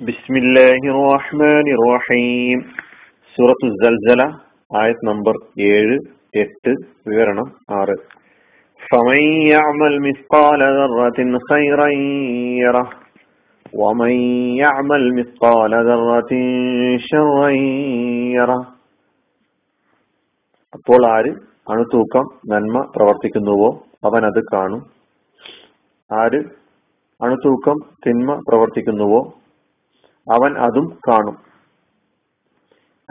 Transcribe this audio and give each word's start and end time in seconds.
بسم 0.00 0.34
الله 0.36 0.80
الرحمن 0.86 1.66
الرحيم 1.68 2.58
سورة 3.38 3.60
الزلزلة 3.64 4.26
آية 4.74 4.98
نمبر 5.04 5.34
7 5.56 5.98
8 6.34 6.76
വിവരണം 7.06 7.48
6 7.70 7.96
فمن 8.80 9.22
يعمل 9.46 9.94
مثقال 10.00 10.60
ذرة 10.78 11.38
خيرا 11.50 11.88
يره 12.62 12.88
ومن 13.72 14.12
يعمل 14.56 15.02
مثقال 15.14 15.72
ذرة 15.88 16.32
شرا 17.08 17.48
يره 18.36 18.60
അപ്പോൾ 20.72 21.02
ആര് 21.06 21.32
അണുതൂക്കം 21.72 22.26
നന്മ 22.52 22.76
പ്രവർത്തിക്കുന്നുവോ 22.94 23.70
അവൻ 24.06 24.22
അത് 24.26 24.40
കാണും 24.52 24.82
ആര് 26.10 26.40
അണുതൂക്കം 27.20 27.78
തിന്മ 28.04 28.36
പ്രവർത്തിക്കുന്നുവോ 28.48 29.20
അവൻ 30.31 30.51
അതും 30.57 30.87
കാണും. 31.07 31.37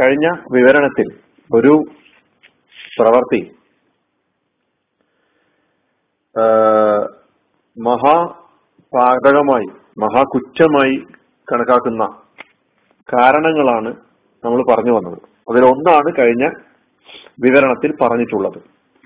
കഴിഞ്ഞ 0.01 0.27
വിവരണത്തിൽ 0.53 1.09
ഒരു 1.55 1.73
പ്രവർത്തി 2.99 3.41
മഹാപാതകമായി 7.79 9.69
മഹാകുറ്റമായി 10.01 10.97
കണക്കാക്കുന്ന 11.53 12.05
കാരണങ്ങളാണ് 13.13 13.91
നമ്മൾ 14.45 14.63
പറഞ്ഞു 14.71 14.93
വന്നത്. 14.93 15.19
അതിലൊന്നാണ് 15.51 16.11
കഴിഞ്ഞ 16.19 16.45
വിവരണത്തിൽ 17.41 17.91
പറഞ്ഞിട്ടുള്ളത്. 18.03 18.59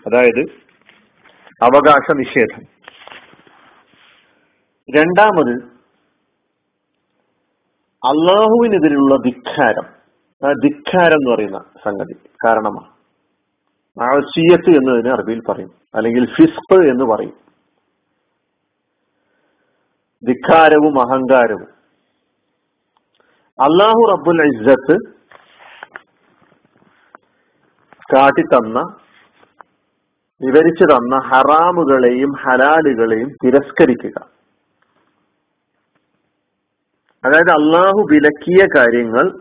അതായത് 0.06 0.42
അവകാശ 1.62 2.06
നിഷേധം 2.14 2.62
രണ്ടാമത് 4.98 5.79
അള്ളാഹുവിനെതിരെയുള്ള 8.04 9.16
ധിക്കാരം. 9.16 10.00
ധിക്കാരം 10.52 11.14
എന്ന് 11.14 11.36
പറയുന്ന 11.36 11.58
സംഗതി 11.58 12.12
കാരണമാണ്. 12.46 13.00
ആഴ്ചീയത്ത് 14.02 14.70
എന്നതിന് 14.70 15.08
അറബിയിൽ 15.08 15.42
പറയും. 15.48 15.70
അല്ലെങ്കിൽ 15.94 16.26
ഫിസ്പ് 16.26 16.88
എന്ന് 16.88 17.04
പറയും. 17.04 17.32
ധിക്കാരവും 20.26 21.00
അഹങ്കാരവും. 21.00 21.68
അള്ളാഹു 23.60 24.10
റബ്ബുൽ 24.10 24.42
ഇസ്സത്ത് 24.42 24.96
കാട്ടിത്തന്ന 28.16 28.78
വിവരിച്ചു 30.42 30.84
തന്ന 30.84 31.28
ഹറാമുകളെയും 31.28 32.32
ഹലാലുകളെയും 32.32 33.28
തിരസ്കരിക്കുക. 33.28 34.39
അതായത് 37.24 37.50
അള്ളാഹു 37.50 38.06
വിലക്കിയ 38.10 38.66
കാര്യങ്ങൾ 38.76 39.40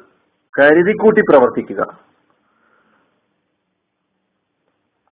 കരുതിക്കൂട്ടി 0.60 1.22
പ്രവർത്തിക്കുക. 1.22 1.82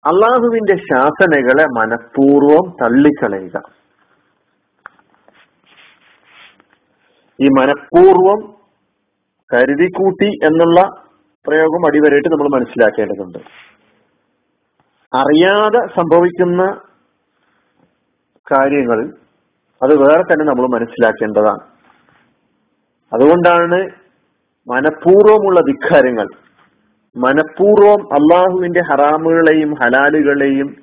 അള്ളാഹുവിന്റെ 0.05 0.75
ശാസനകളെ 0.75 1.65
മനഃപൂർവം 1.65 2.73
തള്ളിക്കളയുക. 2.81 3.61
ഈ 7.41 7.47
മനഃപൂർവം 7.59 8.55
കരുതിക്കൂട്ടി 9.53 10.29
എന്നുള്ള 10.43 10.81
പ്രയോഗം 11.47 11.87
അടിവരായിട്ട് 11.87 12.29
നമ്മൾ 12.29 12.59
മനസ്സിലാക്കേണ്ടതുണ്ട്. 12.59 13.37
അറിയാതെ 15.15 15.87
സംഭവിക്കുന്ന 15.95 16.81
കാര്യങ്ങൾ 18.51 19.13
അത് 19.83 19.95
വേറെ 19.99 20.21
തന്നെ 20.21 20.45
നമ്മൾ 20.45 20.67
മനസ്സിലാക്കേണ്ടതാണ്. 20.67 21.74
അതുകൊണ്ടാണ് 23.15 23.89
മനഃപൂർവമുള്ള 24.67 25.59
ധിക്കാരങ്ങൾ. 25.59 26.27
മനഃപൂർവം 27.17 28.13
അള്ളാഹുവിന്റെ 28.13 28.81
ഹറാമുകളെയും 28.81 29.73
ഹലാലുകളെയും 29.73 30.75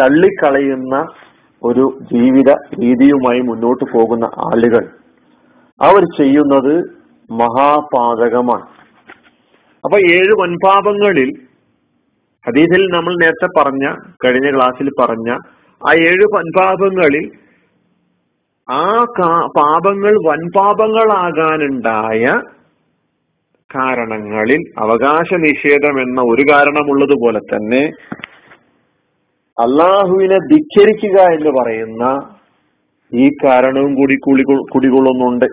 തള്ളിക്കളയുന്ന 0.00 1.06
ഒരു 1.62 1.98
ജീവിത 2.12 2.50
രീതിയുമായി 2.52 3.40
മുന്നോട്ട് 3.40 3.84
പോകുന്ന 3.94 4.24
ആളുകൾ. 4.24 4.88
അവർ 5.82 6.02
ചെയ്യുന്നത് 6.04 6.74
മഹാപാതകമാണ്. 7.30 8.66
അപ്പൊ 9.84 9.98
ഏഴ് 9.98 10.42
വൻപാപങ്ങളിൽ 10.42 11.46
ഹദീസിൽ 12.46 12.86
നമ്മൾ 12.96 13.14
നേരത്തെ 13.22 13.60
പറഞ്ഞ 13.60 13.94
കഴിഞ്ഞ 14.24 14.56
ക്ലാസ്സിൽ 14.56 14.90
പറഞ്ഞ 15.00 15.30
ആ 15.88 15.94
ഏഴ് 15.94 16.36
വൻപാപങ്ങളിൽ 16.36 17.30
ആ 18.68 18.84
പാപങ്ങൾ 19.58 20.14
വൻപാപങ്ങളാകാനുണ്ടായ 20.28 22.22
കാരണങ്ങളിൽ 23.70 24.60
അവകാശ 24.78 25.28
നിഷേധം 25.44 25.94
എന്ന 26.00 26.20
ഒരു 26.22 26.44
കാരണമുള്ളതുപോലെ 26.50 27.40
തന്നെ 27.52 27.82
അള്ളാഹുവിനെ 29.58 30.38
ധിക്കരിക്കുക 30.52 31.18
എന്ന് 31.36 31.50
പറയുന്ന 31.58 32.04
ഈ 33.12 33.24
കാരണവും 33.44 33.92
കൂടി 33.94 34.16
കൂടി 34.26 34.42
കുടികൊള്ളുന്നുണ്ട്. 34.72 35.46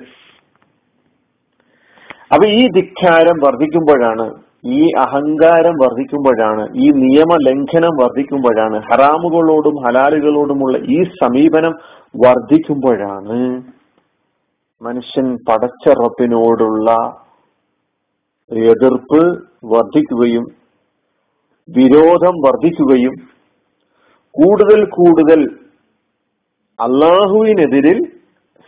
അപ്പൊ 2.34 2.46
ഈ 2.60 2.64
ധിക്കാരം 2.78 3.38
വർദ്ധിക്കുമ്പോഴാണ് 3.46 4.26
ഈ 4.78 4.82
അഹങ്കാരം 4.98 5.76
വർദ്ധിക്കുമ്പോഴാണ് 5.84 6.64
ഈ 6.76 6.88
നിയമ 6.96 7.32
ലംഘനം 7.48 7.94
വർദ്ധിക്കുമ്പോഴാണ് 8.02 8.78
ഹറാമുകളോടും 8.90 9.76
ഹലാലുകളോടുമുള്ള 9.86 10.78
ഈ 10.96 11.00
സമീപനം 11.22 11.74
വർദ്ധിക്കുമ്പോഴാണ് 12.14 13.38
മനുഷ്യൻ 14.82 15.28
പടച്ച 15.48 15.94
റബ്ബിനോടുള്ള 16.02 16.90
എതിർപ്പ് 18.72 19.22
വർദ്ധിക്കുകയും 19.74 20.46
വിരോധം 21.70 22.36
വർദ്ധിക്കുകയും 22.46 23.16
കൂടുതൽ 24.36 24.80
കൂടുതൽ 24.98 25.42
അള്ളാഹുവിനെതിരിൽ 26.80 28.00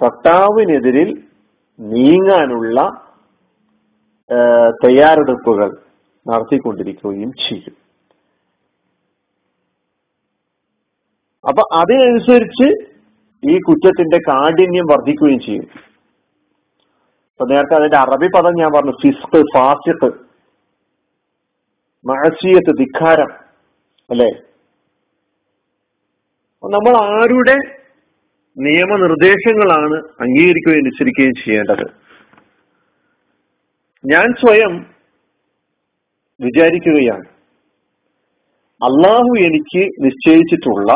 സത്താവിനെതിരിൽ 0.01 1.09
നീങ്ങാനുള്ള 1.79 2.79
തയ്യാറെടുപ്പുകൾ 4.83 5.69
നടത്തിക്കൊണ്ടിരിക്കുകയും 6.25 7.31
ചെയ്യും. 7.45 7.75
അപ്പൊ 11.43 11.63
അതിനനുസരിച്ച് 11.79 12.67
ഈ 13.49 13.59
കുറ്റത്തിന്റെ 13.59 14.17
കാഠിന്യം 14.17 14.85
വർദ്ധിക്കുകയും 14.85 15.39
ചെയ്യും. 15.39 15.69
അപ്പൊ 17.31 17.45
നേരത്തെ 17.53 17.75
അതിന്റെ 17.75 17.97
അറബി 17.97 18.27
പദം 18.27 18.53
ഞാൻ 18.55 18.71
പറഞ്ഞു 18.71 18.91
ഫിസ്ക് 18.91 19.43
ഫാസിഖ് 19.53 20.11
മഴസീയത്ത് 22.05 22.77
ധിക്കാരം 22.77 23.31
അല്ലെ? 24.09 24.29
നമ്മൾ 26.63 26.97
ആരുടെ 26.97 27.55
നിയമനിർദ്ദേശങ്ങളാണ് 28.57 29.95
അംഗീകരിക്കുകയും 30.21 30.77
അനുസരിക്കുകയും 30.77 31.33
ചെയ്യേണ്ടത്? 31.33 32.05
ഞാൻ 34.05 34.33
സ്വയം 34.33 34.85
വിചാരിക്കുകയാണ്. 36.39 37.25
അള്ളാഹു 38.83 39.35
എനിക്ക് 39.37 40.05
നിശ്ചയിച്ചിട്ടുള്ള 40.05 40.93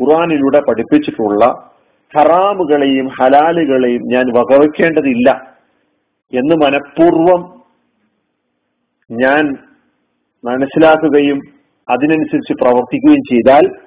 ഖുറാനിലൂടെ 0.00 0.60
പഠിപ്പിച്ചിട്ടുള്ള 0.60 1.71
ഹറാമുകളെയും 2.16 3.08
ഹലാലുകളെയും 3.08 4.02
ഞാൻ 4.02 4.32
വകവയ്ക്കേണ്ടതില്ല 4.32 5.52
എന്ന് 6.34 6.56
മനഃപൂർവം 6.56 7.62
ഞാൻ 9.10 9.56
മനസ്സിലാക്കുകയും 10.44 11.40
അതിനനുസരിച്ച് 11.90 12.52
പ്രവർത്തിക്കുകയും 12.52 13.22
ചെയ്താൽ 13.30 13.78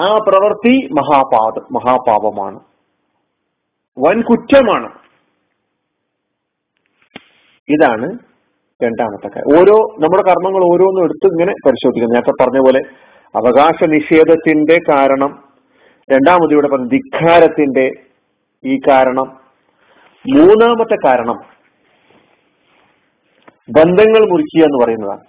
ആ 0.00 0.18
പ്രവൃത്തി 0.18 0.88
മഹാപാപ 0.92 1.58
മഹാപാപമാണ്. 1.72 2.60
വൻ 3.98 4.22
കുറ്റമാണ്. 4.22 4.88
ഇതാണ് 7.68 8.18
രണ്ടാമത്തെ 8.84 9.28
കാര്യം. 9.28 9.60
ഓരോ 9.60 9.96
നമ്മുടെ 9.98 10.22
കർമ്മങ്ങൾ 10.22 10.72
ഓരോന്നും 10.72 11.04
എടുത്ത് 11.04 11.26
ഇങ്ങനെ 11.26 11.52
പരിശോധിക്കുന്നു. 11.66 12.14
നേരത്തെ 12.14 12.44
പറഞ്ഞ 12.44 12.58
പോലെ 12.58 12.80
അവകാശ 13.36 13.84
നിഷേധത്തിന്റെ 13.88 14.80
കാരണം 14.88 15.45
രണ്ടാമത് 16.12 16.52
ഇവിടെ 16.52 16.68
പറഞ്ഞ 16.68 16.88
ധിക്കാരത്തിന്റെ 16.88 17.90
ഈ 18.64 18.78
കാരണം. 18.88 19.40
മൂന്നാമത്തെ 20.36 20.96
കാരണം 21.06 21.38
ബന്ധങ്ങൾ 23.70 24.30
മുറിക്കുക 24.30 24.64
എന്ന് 24.64 24.84
പറയുന്നതാണ്. 24.84 25.20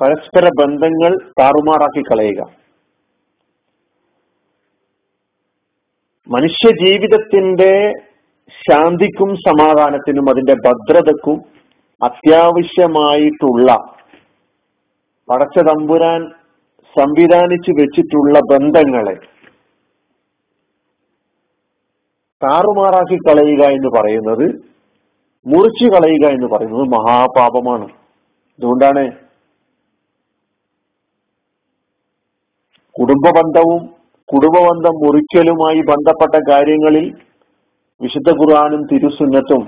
പരസ്പര 0.00 0.48
ബന്ധങ്ങൾ 0.48 1.32
താറുമാറാക്കി 1.40 2.02
കളയുക. 2.02 2.66
മനുഷ്യ 6.28 6.86
ജീവിതത്തിന്റെ 6.86 7.92
ശാന്തിക്കും 8.48 9.36
സമാധാനത്തിനും 9.36 10.30
അതിന്റെ 10.30 10.54
ഭദ്രതക്കും 10.54 11.42
അത്യാവശ്യമായിട്ടുള്ള 12.04 13.72
പടച്ച 15.30 15.58
തമ്പുരാൻ 15.58 16.35
സംവിധാനിച്ചു 16.98 17.72
വെച്ചിട്ടുള്ള 17.80 18.38
ബന്ധങ്ങളെ 18.52 19.14
താറുമാറാക്കി 22.42 23.16
കളയുക 23.16 23.62
എന്ന് 23.76 23.90
പറയുന്നത് 23.98 24.46
മുറിച്ചു 25.46 25.86
കളയുക 25.94 26.26
എന്ന് 26.26 26.46
പറയുന്നത് 26.46 26.86
മഹാപാപമാണ്. 26.94 27.86
അതുകൊണ്ടാണ് 28.58 29.04
കുടുംബബന്ധവും 32.94 33.82
കുടുംബബന്ധം 34.28 34.94
മുറിക്കലുമായി 35.04 35.80
ബന്ധപ്പെട്ട 35.80 36.36
കാര്യങ്ങളിൽ 36.50 37.06
വിശുദ്ധ 38.00 38.30
ഖുർആാനും 38.30 38.82
തിരുസുന്നത്തും 38.82 39.62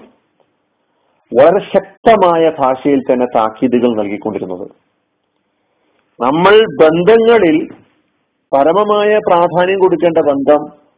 വളരെ 1.33 1.61
ശക്തമായ 1.75 2.53
ഭാഷയിൽ 2.59 3.01
തന്നെ 3.01 3.27
താക്കീതുകൾ 3.37 3.91
നൽകിക്കൊണ്ടിരുന്നത്. 3.97 4.88
നമ്മൾ 6.21 6.59
ബന്ധങ്ങളിൽ 6.83 7.69
പരമമായ 8.57 9.19
പ്രാധാന്യം 9.19 9.81
കൊടുക്കേണ്ട 9.81 10.19
ബന്ധം 10.19 10.89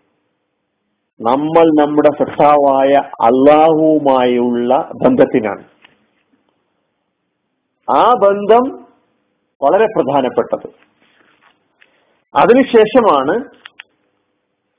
നമ്മൾ 1.20 1.84
നമ്മുടെ 1.84 2.25
സഖാവായ 2.25 2.94
അള്ളാഹുവുമായുള്ള 3.20 4.90
ബന്ധത്തിനാണ്. 5.05 5.64
ആ 7.90 8.12
ബന്ധം 8.12 8.87
വളരെ 9.62 9.84
പ്രധാനപ്പെട്ടത്. 9.84 10.70
അതിനുശേഷമാണ് 12.34 13.44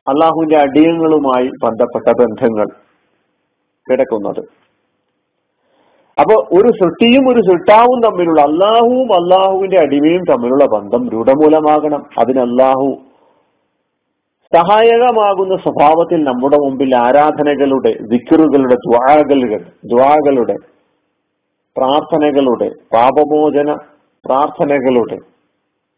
അള്ളാഹുവിന്റെ 0.07 0.57
അടിയങ്ങളുമായി 0.57 1.47
ബന്ധപ്പെട്ട 1.47 2.17
ബന്ധങ്ങൾ 2.19 2.67
കിടക്കുന്നത്. 3.91 4.43
അപ്പൊ 6.19 6.35
ഒരു 6.59 6.69
സൃഷ്ടിയും 6.69 7.29
ഒരു 7.29 7.39
സൃഷ്ടാവും 7.39 8.01
തമ്മിലുള്ള 8.01 8.41
അള്ളാഹുവും 8.41 9.09
അള്ളാഹുവിന്റെ 9.13 9.79
അടിമയും 9.79 10.23
തമ്മിലുള്ള 10.23 10.65
ബന്ധം 10.65 11.09
രൂഢമൂലമാകണം. 11.09 12.01
അതിന് 12.19 12.39
അള്ളാഹു 12.39 12.89
സഹായകമാകുന്ന 14.51 15.55
സ്വഭാവത്തിൽ 15.55 16.23
നമ്മുടെ 16.23 16.57
മുമ്പിൽ 16.57 16.95
ആരാധനകളുടെ 16.95 17.91
ദിക്കറുകളുടെ 18.01 18.75
ദ്വാകളുടെ 18.75 19.59
ദ്വാകളുടെ 19.85 20.55
പ്രാർത്ഥനകളുടെ 21.77 22.69
പാപമോചന 22.93 23.71
പ്രാർത്ഥനകളുടെ 24.25 25.17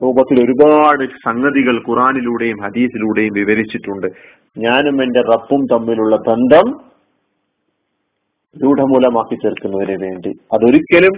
രൂപത്തിൽ 0.01 0.37
ഒരുപാട് 0.43 1.03
സംഗതികൾ 1.25 1.75
ഖുറാനിലൂടെയും 1.89 2.57
ഹദീസിലൂടെയും 2.63 3.33
വിവരിച്ചിട്ടുണ്ട്. 3.33 4.07
ഞാനും 4.57 5.03
എന്റെ 5.03 5.21
റബ്ബും 5.21 5.61
തമ്മിലുള്ള 5.71 6.15
ബന്ധം 6.15 6.92
രൂഢമൂലമാക്കി 8.55 9.35
ചേർക്കുന്നതിന് 9.35 9.97
വേണ്ടി. 10.05 10.31
അതൊരിക്കലും 10.53 11.15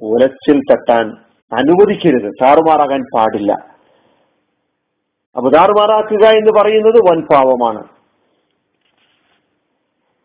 ഉലച്ചിൽ 0.00 0.58
തട്ടാൻ 0.70 1.06
അനുവദിക്കരുത്. 1.52 2.28
താറുമാറാകാൻ 2.42 3.02
പാടില്ല. 3.14 3.52
അപ്പൊ 5.36 5.48
താറുമാറാക്കുക 5.50 6.24
എന്ന് 6.38 6.52
പറയുന്നത് 6.60 6.98
വൻ 7.08 7.20
പാവമാണ് 7.30 7.82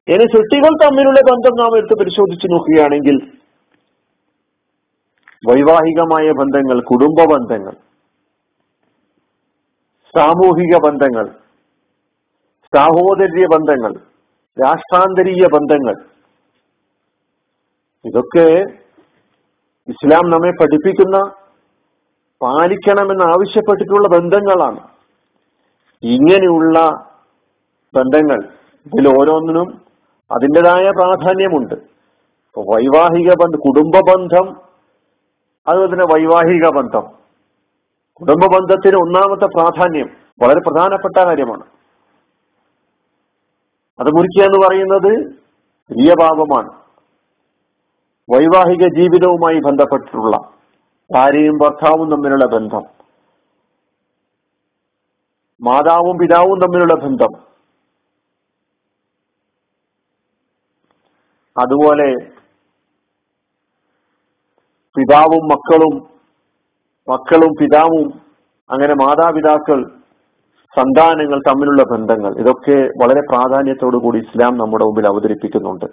ഇനി 0.07 0.25
സൃഷ്ടികൾ 0.33 0.73
തമ്മിലുള്ള 0.83 1.19
ബന്ധം 1.29 1.53
നാം 1.61 1.77
എടുത്ത് 1.77 1.95
പരിശോധിച്ചു 1.99 2.47
നോക്കുകയാണെങ്കിൽ 2.53 3.17
വൈവാഹികമായ 5.43 6.31
ബന്ധങ്ങൾ 6.39 6.77
കുടുംബ 6.81 7.19
ബന്ധങ്ങൾ 7.33 7.75
സാമൂഹിക 10.13 10.77
ബന്ധങ്ങൾ 10.87 11.25
സാഹോദര്യ 12.73 13.45
ബന്ധങ്ങൾ 13.55 13.93
രാഷ്ട്രാന്തരീയ 14.57 15.47
ബന്ധങ്ങൾ. 15.53 15.95
ഇതൊക്കെ 18.05 18.63
ഇസ്ലാം 19.87 20.29
നമ്മെ 20.29 20.51
പഠിപ്പിക്കുന്ന 20.51 21.17
പാലിക്കണമെന്ന് 22.41 23.23
ആവശ്യപ്പെട്ടിട്ടുള്ള 23.23 24.07
ബന്ധങ്ങളാണ്. 24.07 24.79
ഇങ്ങനെയുള്ള 26.03 26.79
ബന്ധങ്ങൾ 27.95 28.39
ഇതിൽ 28.85 29.07
ഓരോന്നിനും 29.07 29.81
അതിന്റെതായ 30.31 30.89
പ്രാധാന്യമുണ്ട്. 30.89 31.75
വൈവാഹിക 32.59 33.29
ബന്ധം 33.29 33.59
കുടുംബ 33.59 33.95
ബന്ധം 34.11 34.47
അതുപോലെ 35.67 35.93
തന്നെ 35.93 36.05
വൈവാഹിക 36.05 36.69
ബന്ധം. 36.75 37.05
കുടുംബ 38.13 38.55
ബന്ധത്തിന് 38.55 38.95
ഒന്നാമത്തെ 38.95 39.45
പ്രാധാന്യം 39.45 40.09
വളരെ 40.41 40.59
പ്രധാനപ്പെട്ട 40.59 41.23
കാര്യമാണ്. 41.23 41.63
അത് 43.99 44.09
മുറിക്കുക 44.15 44.43
എന്ന് 44.43 44.59
പറയുന്നത് 44.65 45.11
വലിയ 45.89 46.13
പാപമാണ്. 46.13 46.69
വൈവാഹിക 48.29 48.83
ജീവിതവുമായി 48.95 49.59
ബന്ധപ്പെട്ടിട്ടുള്ള 49.59 50.35
ഭാര്യയും 51.11 51.55
ഭർത്താവും 51.57 52.07
തമ്മിലുള്ള 52.11 52.45
ബന്ധം 52.45 52.83
മാതാവും 55.61 56.17
പിതാവും 56.17 56.59
തമ്മിലുള്ള 56.59 56.95
ബന്ധം 56.95 57.31
അതുപോലെ 61.55 62.09
പിതാവും 64.95 65.43
മക്കളും 65.47 65.95
മക്കളും 67.07 67.51
പിതാവും 67.61 68.07
അങ്ങനെ 68.69 68.93
മാതാപിതാക്കൾ 68.93 69.98
സന്താനങ്ങൾ 70.77 71.39
തമ്മിലുള്ള 71.47 71.83
ബന്ധങ്ങൾ 71.83 72.31
ഇതൊക്കെ 72.39 72.77
വളരെ 73.01 73.21
പ്രാധാന്യത്തോടു 73.21 73.97
കൂടി 73.97 74.17
ഇസ്ലാം 74.17 74.57
നമ്മുടെ 74.57 74.85
മുമ്പിൽ 74.85 75.07
അവതരിപ്പിക്കുന്നുണ്ട്. 75.07 75.85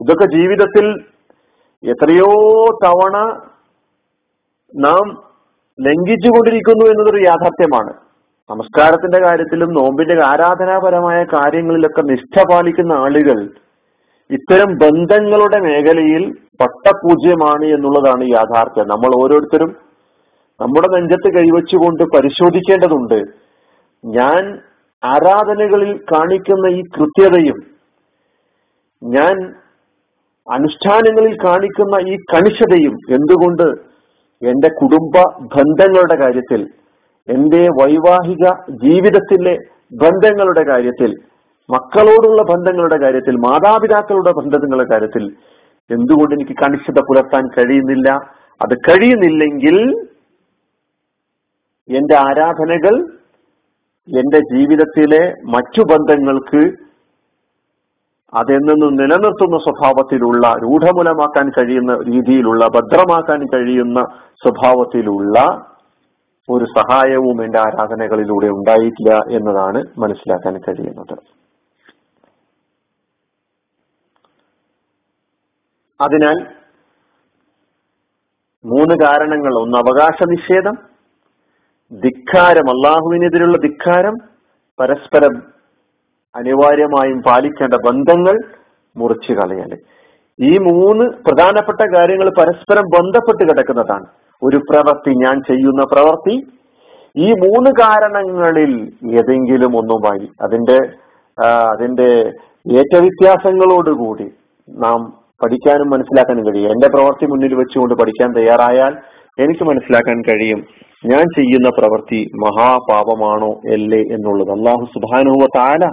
ഇതൊക്കെ 0.00 0.24
ജീവിതത്തിൽ 0.24 0.86
എത്രയോ 1.84 2.30
തവണ 2.84 3.16
നാം 4.74 5.06
ലംഘിച്ചുകൊണ്ടിരിക്കുന്നു 5.78 6.84
എന്നതൊരു 6.84 7.24
യാഥാർത്ഥ്യമാണ്. 7.24 7.92
നമസ്കാരത്തിന്റെ 8.50 9.18
കാര്യത്തിലും 9.26 9.68
നോമ്പിന്റെ 9.68 10.24
ആരാധനാപരമായ 10.24 11.24
കാര്യങ്ങളിലൊക്കെ 11.24 12.02
നിഷ്ഠ 12.02 12.44
പാലിക്കുന്ന 12.50 12.92
ആളുകൾ 12.92 13.38
ഇത്തരം 14.30 14.70
ബന്ധങ്ങളുടെ 14.78 15.58
മേഖലയിൽ 15.60 16.24
പട്ടപൂജ്യമാണ് 16.60 17.64
എന്നുള്ളതാണ് 17.64 18.24
യാഥാർത്ഥ്യം. 18.32 18.88
നമ്മൾ 18.88 19.10
ഓരോരുത്തരും 19.22 19.87
നമ്മുടെ 20.60 20.88
നെഞ്ചത്ത് 20.94 21.28
കൈവച്ചുകൊണ്ട് 21.36 22.04
പരിശോധിക്കേണ്ടതുണ്ട്. 22.14 23.18
ഞാൻ 24.04 24.42
ആരാധനകളിൽ 25.02 25.90
കാണിക്കുന്ന 26.12 26.66
ഈ 26.66 26.80
കൃത്യതയും 26.96 27.58
ഞാൻ 29.02 29.36
അനുഷ്ഠാനങ്ങളിൽ 30.46 31.34
കാണിക്കുന്ന 31.44 31.96
ഈ 32.12 32.16
കണിശതയും 32.16 32.94
എന്തുകൊണ്ട് 33.10 33.66
എന്റെ 34.42 34.68
കുടുംബ 34.68 35.16
ബന്ധങ്ങളുടെ 35.56 36.16
കാര്യത്തിൽ 36.16 36.60
എന്റെ 37.28 37.62
വൈവാഹിക 37.80 38.44
ജീവിതത്തിലെ 38.84 39.54
ബന്ധങ്ങളുടെ 39.94 40.62
കാര്യത്തിൽ 40.62 41.10
മക്കളോടുള്ള 41.68 42.42
ബന്ധങ്ങളുടെ 42.42 42.98
കാര്യത്തിൽ 42.98 43.34
മാതാപിതാക്കളുടെ 43.36 44.30
ബന്ധങ്ങളുടെ 44.30 44.88
കാര്യത്തിൽ 44.92 45.24
എന്തുകൊണ്ട് 45.90 46.34
എനിക്ക് 46.34 46.56
കണിശത 46.64 47.00
പുലർത്താൻ 47.00 47.44
കഴിയുന്നില്ല? 47.58 48.08
അത് 48.60 48.74
കഴിയുന്നില്ലെങ്കിൽ 48.88 49.76
എന്റെ 51.96 52.16
ആരാധനകൾ 52.16 53.18
എന്റെ 54.18 54.38
ജീവിതത്തിലെ 54.38 55.34
മറ്റു 55.44 55.82
ബന്ധങ്ങൾക്ക് 55.82 56.88
അതെന്നും 58.34 58.96
നിലനിർത്തുന്ന 58.96 59.58
സ്വഭാവത്തിലുള്ള 59.58 60.48
രൂഢമൂലമാക്കാൻ 60.48 61.50
കഴിയുന്ന 61.50 61.92
രീതിയിലുള്ള 61.92 62.66
ഭദ്രമാക്കാൻ 62.66 63.46
കഴിയുന്ന 63.54 64.02
സ്വഭാവത്തിലുള്ള 64.32 65.38
ഒരു 66.50 66.64
സഹായവും 66.64 67.44
എന്റെ 67.44 67.58
ആരാധനകളിലൂടെ 67.58 68.46
ഉണ്ടായിട്ടില്ല 68.46 69.36
എന്നതാണ് 69.36 69.84
മനസ്സിലാക്കാൻ 69.98 70.58
കഴിയുന്നത്. 70.58 71.18
അതിനാൽ 76.00 76.46
മൂന്ന് 78.64 78.94
കാരണങ്ങൾ. 79.04 79.62
ഒന്ന് 79.62 79.78
അവകാശ 79.78 80.22
നിഷേധം 80.28 80.97
ധിക്കാരം 81.92 82.68
അള്ളാഹുവിനെതിരുള്ള 82.70 83.56
ധിക്കാരം 83.56 84.16
പരസ്പരം 84.80 85.42
അനിവാര്യമായും 86.36 87.22
പാലിക്കേണ്ട 87.26 87.74
ബന്ധങ്ങൾ 87.74 88.36
മുറിച്ചു 88.96 89.32
കളയൽ. 89.32 89.76
ഈ 90.40 90.58
മൂന്ന് 90.58 91.04
പ്രധാനപ്പെട്ട 91.04 91.96
കാര്യങ്ങൾ 91.96 92.28
പരസ്പരം 92.38 92.82
ബന്ധപ്പെട്ട് 92.82 93.50
കിടക്കുന്നതാണ്. 93.50 94.06
ഒരു 94.42 94.56
പ്രവൃത്തി 94.56 95.10
ഞാൻ 95.10 95.40
ചെയ്യുന്ന 95.48 95.84
പ്രവൃത്തി. 95.92 96.36
ഈ 97.16 97.32
മൂന്ന് 97.32 97.70
കാരണങ്ങളിൽ 97.70 98.72
ഏതെങ്കിലും 99.14 99.76
ഒന്നുമായി 99.76 100.28
അതിന്റെ 100.42 100.78
അതിന്റെ 101.72 102.08
ഏറ്റവ്യത്യാസങ്ങളോടുകൂടി 102.72 104.28
നാം 104.68 104.98
പഠിക്കാനും 105.42 105.90
മനസ്സിലാക്കാനും 105.90 106.46
കഴിയും. 106.46 106.70
എന്റെ 106.70 106.88
പ്രവൃത്തി 106.88 107.26
മുന്നിൽ 107.26 107.54
വെച്ചുകൊണ്ട് 107.54 107.94
പഠിക്കാൻ 107.94 108.32
തയ്യാറായാൽ 108.36 108.96
എനിക്ക് 109.38 109.64
മനസ്സിലാക്കാൻ 109.64 110.18
കഴിയും. 110.20 110.60
ഞാൻ 111.06 111.24
ചെയ്യുന്ന 111.36 111.68
പ്രവൃത്തി 111.78 112.20
മഹാപാപമാണോ 112.44 113.50
അല്ലേ 113.72 114.00
എന്നുള്ളത്. 114.14 114.50
അള്ളാഹു 114.50 114.84
സുബാനുവ 114.94 115.46
താല 115.56 115.84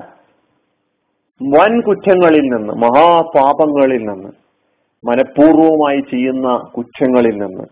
വൻ 1.41 1.81
കുറ്റങ്ങളിൽ 1.81 2.45
നിന്ന് 2.53 2.73
മഹാപാപങ്ങളിൽ 2.73 4.03
നിന്ന് 4.05 4.29
മനഃപൂർവമായി 5.03 6.01
ചെയ്യുന്ന 6.11 6.47
കുറ്റങ്ങളിൽ 6.77 7.35
നിന്ന് 7.37 7.65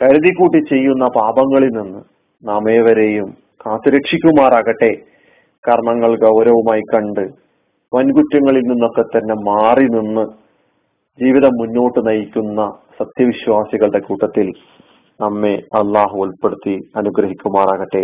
കരുതിക്കൂട്ടി 0.00 0.60
ചെയ്യുന്ന 0.70 1.04
പാപങ്ങളിൽ 1.16 1.68
നിന്ന് 1.68 2.00
നാം 2.48 2.70
ഏവരെയും 2.70 3.28
കാത്തുരക്ഷിക്കുമാറാകട്ടെ. 3.66 4.90
കർമ്മങ്ങൾ 5.64 6.10
ഗൗരവമായി 6.16 6.80
കണ്ട് 6.80 7.24
വൻകുറ്റങ്ങളിൽ 7.92 8.60
നിന്നൊക്കെ 8.60 9.02
തന്നെ 9.02 9.34
മാറി 9.34 9.86
നിന്ന് 9.86 10.24
ജീവിതം 11.18 11.54
മുന്നോട്ട് 11.60 12.00
നയിക്കുന്ന 12.06 12.62
സത്യവിശ്വാസികളുടെ 12.98 13.98
കൂട്ടത്തിൽ 13.98 14.48
നമ്മെ 15.20 15.54
അള്ളാഹു 15.74 16.16
ഉൾപ്പെടുത്തി 16.18 16.74
അനുഗ്രഹിക്കുമാറാകട്ടെ. 16.96 18.02